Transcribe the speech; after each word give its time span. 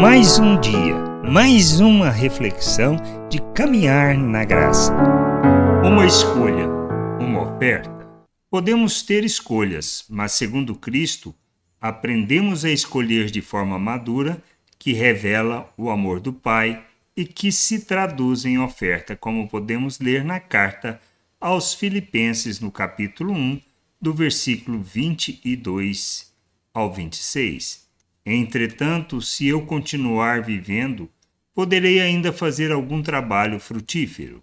Mais 0.00 0.40
um 0.40 0.60
dia, 0.60 0.96
mais 1.30 1.78
uma 1.78 2.10
reflexão 2.10 2.96
de 3.30 3.40
caminhar 3.54 4.18
na 4.18 4.44
graça. 4.44 4.92
Uma 5.84 6.04
escolha, 6.04 6.68
uma 7.20 7.54
oferta. 7.54 8.08
Podemos 8.50 9.02
ter 9.02 9.24
escolhas, 9.24 10.04
mas 10.08 10.32
segundo 10.32 10.74
Cristo, 10.74 11.32
aprendemos 11.80 12.64
a 12.64 12.70
escolher 12.70 13.30
de 13.30 13.40
forma 13.40 13.78
madura 13.78 14.42
que 14.80 14.92
revela 14.92 15.72
o 15.76 15.88
amor 15.88 16.18
do 16.18 16.32
Pai 16.32 16.84
e 17.16 17.24
que 17.24 17.52
se 17.52 17.84
traduz 17.84 18.44
em 18.44 18.58
oferta, 18.58 19.14
como 19.14 19.48
podemos 19.48 20.00
ler 20.00 20.24
na 20.24 20.40
carta 20.40 21.00
aos 21.40 21.72
Filipenses, 21.72 22.58
no 22.58 22.72
capítulo 22.72 23.32
1, 23.32 23.60
do 24.00 24.12
versículo 24.12 24.80
22 24.80 26.32
ao 26.74 26.92
26. 26.92 27.83
Entretanto, 28.26 29.20
se 29.20 29.46
eu 29.46 29.66
continuar 29.66 30.42
vivendo, 30.42 31.10
poderei 31.54 32.00
ainda 32.00 32.32
fazer 32.32 32.72
algum 32.72 33.02
trabalho 33.02 33.60
frutífero. 33.60 34.42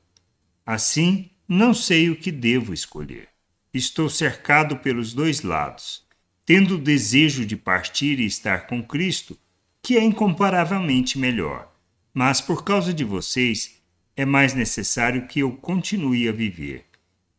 Assim, 0.65 1.31
não 1.47 1.73
sei 1.73 2.09
o 2.09 2.15
que 2.15 2.31
devo 2.31 2.73
escolher. 2.73 3.27
Estou 3.73 4.09
cercado 4.09 4.77
pelos 4.77 5.13
dois 5.13 5.41
lados, 5.41 6.05
tendo 6.45 6.75
o 6.75 6.81
desejo 6.81 7.45
de 7.45 7.57
partir 7.57 8.19
e 8.19 8.25
estar 8.25 8.67
com 8.67 8.83
Cristo, 8.83 9.37
que 9.81 9.97
é 9.97 10.03
incomparavelmente 10.03 11.17
melhor. 11.17 11.73
Mas 12.13 12.39
por 12.39 12.63
causa 12.63 12.93
de 12.93 13.03
vocês, 13.03 13.81
é 14.15 14.25
mais 14.25 14.53
necessário 14.53 15.27
que 15.27 15.39
eu 15.39 15.53
continue 15.53 16.27
a 16.27 16.31
viver. 16.31 16.85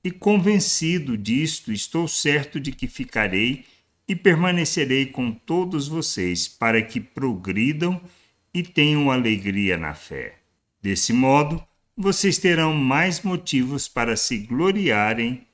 E 0.03 0.11
convencido 0.11 1.17
disto, 1.17 1.71
estou 1.71 2.09
certo 2.09 2.59
de 2.59 2.73
que 2.73 2.89
ficarei 2.89 3.65
e 4.09 4.17
permanecerei 4.17 5.07
com 5.07 5.33
todos 5.33 5.89
vocês 5.89 6.49
para 6.49 6.83
que 6.83 7.01
progridam 7.01 8.01
e 8.53 8.63
tenham 8.63 9.11
alegria 9.11 9.77
na 9.77 9.95
fé. 9.95 10.39
Desse 10.81 11.13
modo, 11.13 11.63
vocês 11.97 12.39
terão 12.39 12.75
mais 12.75 13.23
motivos 13.23 13.89
para 13.89 14.17
se 14.17 14.39
gloriarem 14.39 15.47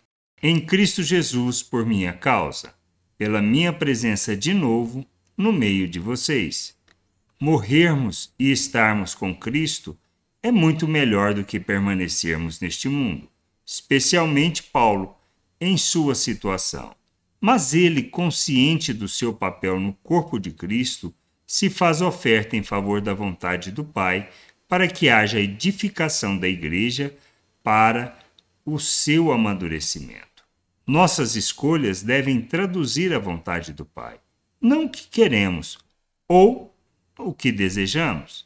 em 0.43 0.61
Cristo 0.61 1.03
Jesus 1.03 1.63
por 1.63 1.85
minha 1.85 2.13
causa, 2.13 2.75
pela 3.17 3.43
minha 3.43 3.73
presença 3.73 4.37
de 4.37 4.55
novo 4.55 5.05
no 5.37 5.53
meio 5.53 5.87
de 5.87 5.99
vocês. 5.99 6.77
Morrermos 7.41 8.33
e 8.39 8.51
estarmos 8.51 9.15
com 9.15 9.35
Cristo 9.35 9.97
é 10.43 10.51
muito 10.51 10.89
melhor 10.89 11.35
do 11.35 11.45
que 11.45 11.61
permanecermos 11.61 12.61
neste 12.61 12.89
mundo, 12.89 13.29
especialmente 13.65 14.63
Paulo, 14.63 15.15
em 15.61 15.77
sua 15.77 16.15
situação. 16.15 16.98
Mas 17.41 17.75
ele, 17.75 18.03
consciente 18.03 18.93
do 18.93 19.09
seu 19.09 19.33
papel 19.33 19.79
no 19.79 19.93
corpo 19.93 20.39
de 20.39 20.51
Cristo, 20.51 21.15
se 21.47 21.71
faz 21.71 22.03
oferta 22.03 22.57
em 22.57 22.63
favor 22.63 23.01
da 23.01 23.15
vontade 23.15 23.71
do 23.71 23.85
Pai 23.85 24.29
para 24.69 24.87
que 24.87 25.09
haja 25.09 25.41
edificação 25.41 26.37
da 26.37 26.49
Igreja 26.49 27.17
para 27.63 28.19
o 28.65 28.79
seu 28.79 29.33
amadurecimento. 29.33 30.45
Nossas 30.87 31.37
escolhas 31.37 32.03
devem 32.03 32.41
traduzir 32.41 33.15
a 33.15 33.19
vontade 33.19 33.73
do 33.73 33.85
Pai, 33.85 34.19
não 34.61 34.85
o 34.85 34.91
que 34.91 35.07
queremos 35.09 35.79
ou 36.27 36.75
o 37.19 37.33
que 37.33 37.51
desejamos. 37.51 38.45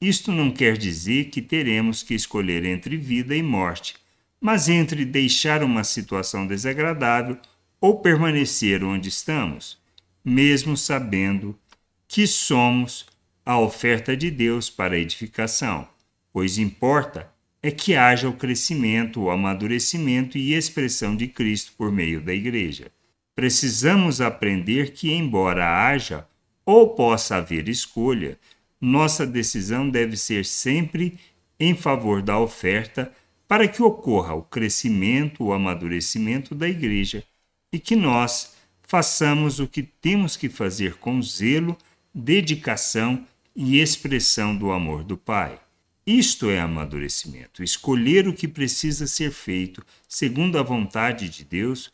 Isto 0.00 0.32
não 0.32 0.50
quer 0.50 0.76
dizer 0.76 1.26
que 1.26 1.40
teremos 1.40 2.02
que 2.02 2.14
escolher 2.14 2.64
entre 2.64 2.96
vida 2.96 3.36
e 3.36 3.42
morte, 3.42 3.94
mas 4.40 4.68
entre 4.68 5.04
deixar 5.04 5.62
uma 5.62 5.84
situação 5.84 6.44
desagradável 6.44 7.38
ou 7.82 7.98
permanecer 7.98 8.84
onde 8.84 9.08
estamos, 9.08 9.76
mesmo 10.24 10.76
sabendo 10.76 11.58
que 12.06 12.28
somos 12.28 13.04
a 13.44 13.58
oferta 13.58 14.16
de 14.16 14.30
Deus 14.30 14.70
para 14.70 14.96
edificação, 14.96 15.88
pois 16.32 16.58
importa 16.58 17.28
é 17.60 17.72
que 17.72 17.96
haja 17.96 18.28
o 18.28 18.34
crescimento, 18.34 19.22
o 19.22 19.30
amadurecimento 19.30 20.38
e 20.38 20.54
expressão 20.54 21.16
de 21.16 21.26
Cristo 21.26 21.72
por 21.76 21.90
meio 21.90 22.20
da 22.20 22.32
Igreja. 22.32 22.86
Precisamos 23.34 24.20
aprender 24.20 24.92
que, 24.92 25.12
embora 25.12 25.88
haja 25.88 26.24
ou 26.64 26.90
possa 26.90 27.36
haver 27.36 27.68
escolha, 27.68 28.38
nossa 28.80 29.26
decisão 29.26 29.90
deve 29.90 30.16
ser 30.16 30.44
sempre 30.44 31.18
em 31.58 31.74
favor 31.74 32.22
da 32.22 32.38
oferta 32.38 33.12
para 33.48 33.66
que 33.66 33.82
ocorra 33.82 34.34
o 34.34 34.42
crescimento, 34.42 35.42
o 35.42 35.52
amadurecimento 35.52 36.54
da 36.54 36.68
Igreja 36.68 37.24
e 37.72 37.78
que 37.78 37.96
nós 37.96 38.52
façamos 38.82 39.58
o 39.58 39.66
que 39.66 39.82
temos 39.82 40.36
que 40.36 40.48
fazer 40.48 40.96
com 40.96 41.22
zelo, 41.22 41.76
dedicação 42.14 43.26
e 43.56 43.80
expressão 43.80 44.54
do 44.54 44.70
amor 44.70 45.02
do 45.02 45.16
Pai. 45.16 45.58
Isto 46.06 46.50
é 46.50 46.60
amadurecimento. 46.60 47.62
Escolher 47.62 48.26
o 48.26 48.34
que 48.34 48.48
precisa 48.48 49.06
ser 49.06 49.30
feito 49.30 49.84
segundo 50.08 50.58
a 50.58 50.62
vontade 50.62 51.28
de 51.28 51.44
Deus 51.44 51.90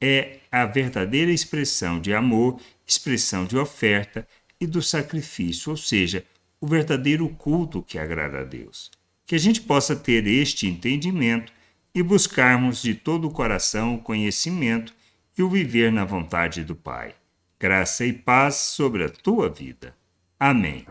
é 0.00 0.38
a 0.50 0.64
verdadeira 0.64 1.30
expressão 1.30 2.00
de 2.00 2.14
amor, 2.14 2.58
expressão 2.86 3.44
de 3.44 3.56
oferta 3.56 4.26
e 4.58 4.66
do 4.66 4.80
sacrifício, 4.80 5.70
ou 5.70 5.76
seja, 5.76 6.24
o 6.60 6.66
verdadeiro 6.66 7.28
culto 7.28 7.82
que 7.82 7.98
agrada 7.98 8.40
a 8.40 8.44
Deus. 8.44 8.90
Que 9.26 9.34
a 9.34 9.38
gente 9.38 9.60
possa 9.60 9.94
ter 9.94 10.26
este 10.26 10.66
entendimento 10.66 11.52
e 11.94 12.02
buscarmos 12.02 12.82
de 12.82 12.94
todo 12.94 13.28
o 13.28 13.30
coração 13.30 13.94
o 13.94 14.02
conhecimento 14.02 14.94
e 15.40 15.42
o 15.42 15.48
viver 15.48 15.90
na 15.90 16.04
vontade 16.04 16.62
do 16.62 16.76
Pai. 16.76 17.14
Graça 17.58 18.04
e 18.04 18.12
paz 18.12 18.56
sobre 18.56 19.04
a 19.04 19.08
tua 19.08 19.48
vida. 19.48 19.94
Amém. 20.38 20.84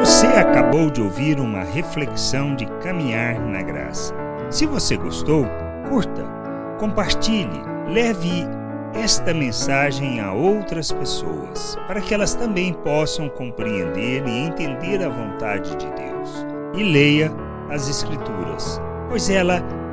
Você 0.00 0.26
acabou 0.26 0.90
de 0.90 1.00
ouvir 1.00 1.38
uma 1.38 1.62
reflexão 1.62 2.56
de 2.56 2.66
caminhar 2.82 3.40
na 3.40 3.62
graça. 3.62 4.12
Se 4.50 4.66
você 4.66 4.96
gostou, 4.96 5.46
curta, 5.88 6.24
compartilhe, 6.80 7.62
leve 7.88 8.44
esta 8.94 9.32
mensagem 9.32 10.18
a 10.18 10.32
outras 10.32 10.90
pessoas, 10.90 11.76
para 11.86 12.00
que 12.00 12.12
elas 12.12 12.34
também 12.34 12.72
possam 12.72 13.28
compreender 13.28 14.26
e 14.26 14.38
entender 14.38 15.04
a 15.04 15.08
vontade 15.08 15.70
de 15.76 15.86
Deus. 15.92 16.46
E 16.74 16.82
leia 16.82 17.30
as 17.70 17.88
Escrituras, 17.88 18.80
pois 19.08 19.30
ela 19.30 19.62